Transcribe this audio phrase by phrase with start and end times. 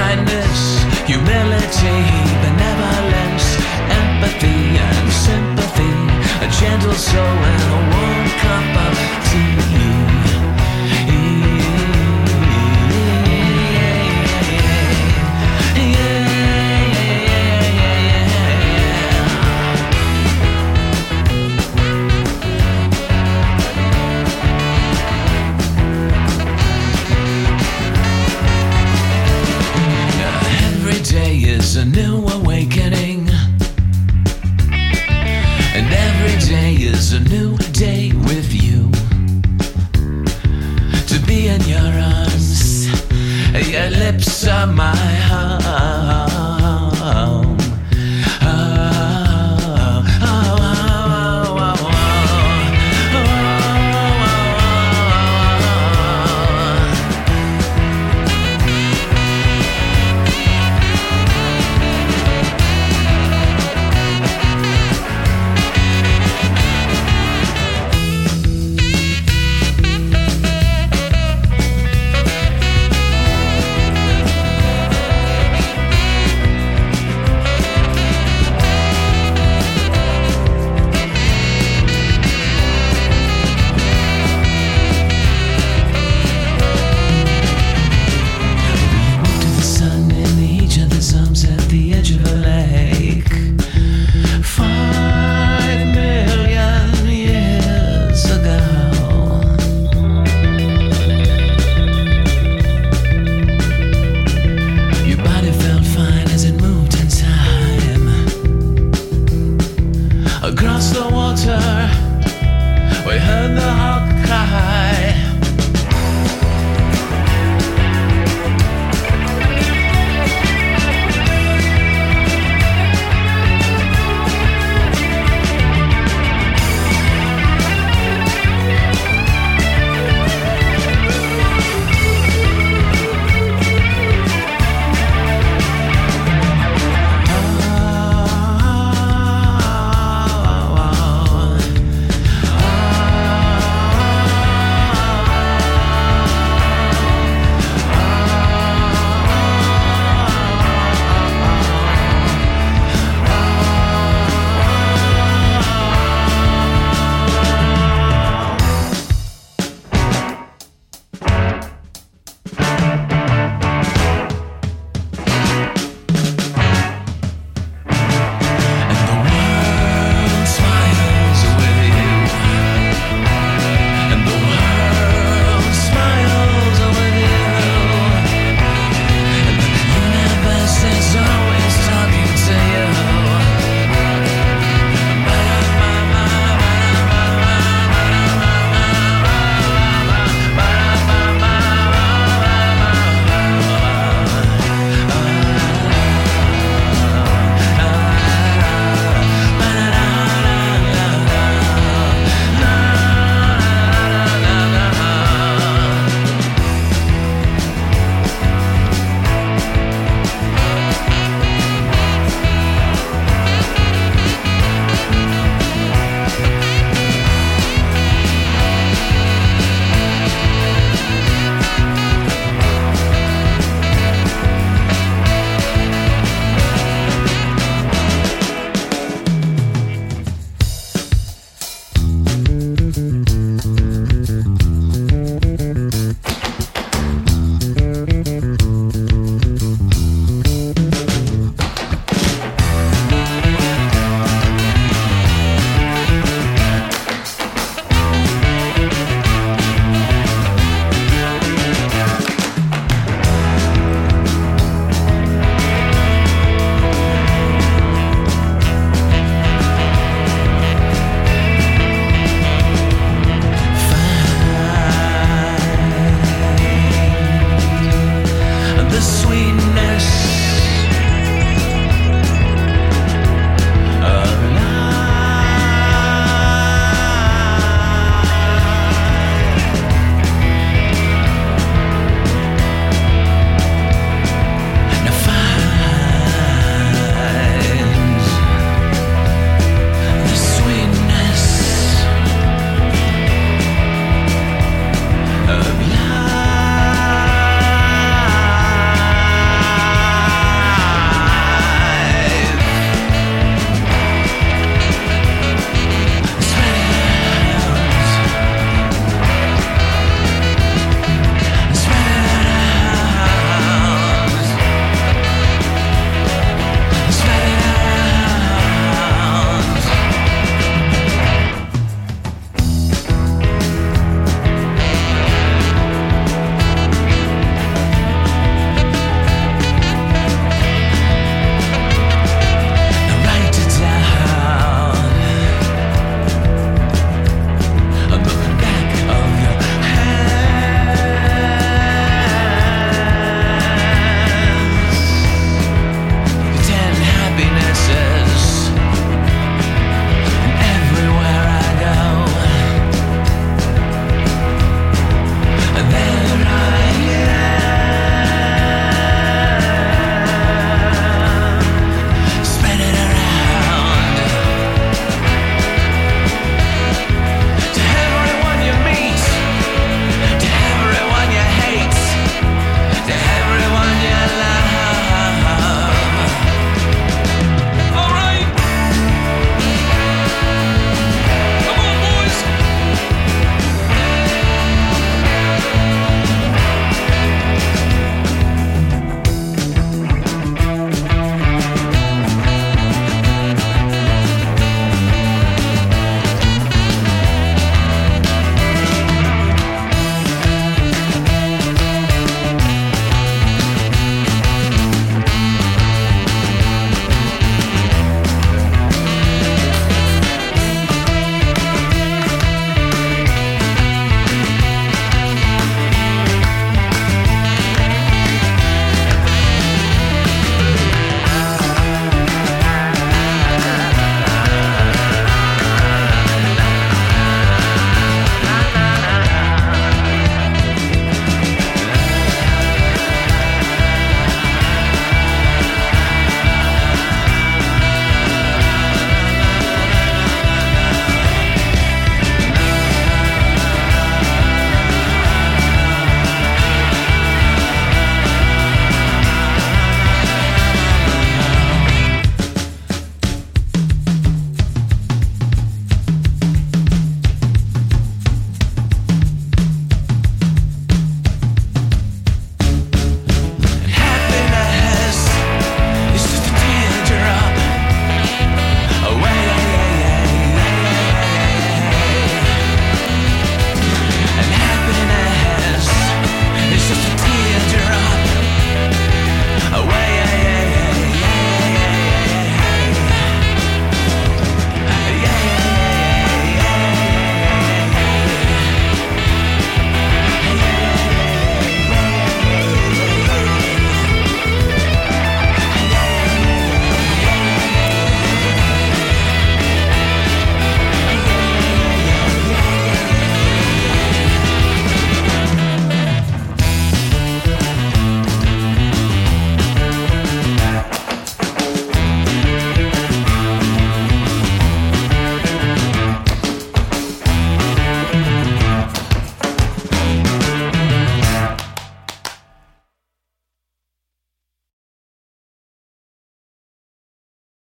[0.00, 0.60] kindness,
[1.04, 2.00] humility,
[2.44, 3.46] benevolence,
[4.00, 5.94] empathy and sympathy,
[6.46, 8.94] a gentle soul and a warm cup of
[9.28, 10.09] tea.
[36.32, 38.88] Every day is a new day with you.
[41.08, 42.86] To be in your arms,
[43.68, 45.49] your lips are my heart.
[113.30, 114.89] and the hawk cry.